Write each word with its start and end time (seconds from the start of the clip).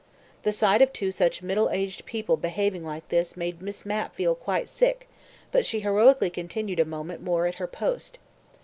The 0.41 0.51
sight 0.51 0.81
of 0.81 0.91
two 0.91 1.11
such 1.11 1.43
middle 1.43 1.69
aged 1.69 2.07
people 2.07 2.35
behaving 2.35 2.83
like 2.83 3.07
this 3.09 3.37
made 3.37 3.61
Miss 3.61 3.85
Mapp 3.85 4.15
feel 4.15 4.33
quite 4.33 4.67
sick, 4.67 5.07
but 5.51 5.63
she 5.63 5.81
heroically 5.81 6.31
continued 6.31 6.79
a 6.79 6.85
moment 6.85 7.21
more 7.21 7.45
at 7.45 7.55
her 7.61 7.67
post. 7.67 8.17